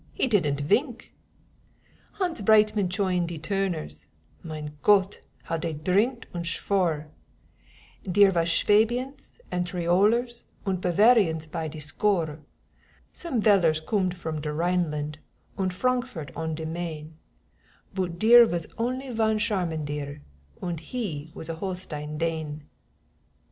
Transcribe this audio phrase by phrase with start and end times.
[0.13, 1.11] he didn't vink!
[2.13, 4.07] Hans Breitmann choined de Toorners:
[4.41, 5.19] Mein Gott!
[5.43, 7.09] how dey drinked und shwore
[8.11, 12.39] Dere vas Schwabians und Tyrolers, Und Bavarians by de score.
[13.13, 15.17] Some vellers coomed from de Rheinland,
[15.55, 17.15] Und Frankfort on de Main,
[17.93, 20.21] Boot dere vas only von Sharman dere,
[20.59, 22.63] Und he vas a Holstein Dane.